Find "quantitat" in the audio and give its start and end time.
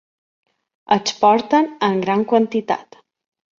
2.35-3.01